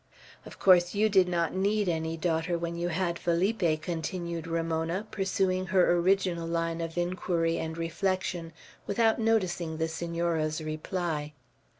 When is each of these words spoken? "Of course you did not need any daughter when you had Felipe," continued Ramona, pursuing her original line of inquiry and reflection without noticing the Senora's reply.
"Of 0.47 0.57
course 0.57 0.95
you 0.95 1.09
did 1.09 1.27
not 1.27 1.53
need 1.53 1.87
any 1.87 2.17
daughter 2.17 2.57
when 2.57 2.75
you 2.75 2.87
had 2.87 3.19
Felipe," 3.19 3.83
continued 3.83 4.47
Ramona, 4.47 5.05
pursuing 5.11 5.67
her 5.67 5.93
original 5.95 6.47
line 6.47 6.81
of 6.81 6.97
inquiry 6.97 7.59
and 7.59 7.77
reflection 7.77 8.51
without 8.87 9.19
noticing 9.19 9.77
the 9.77 9.87
Senora's 9.87 10.59
reply. 10.59 11.33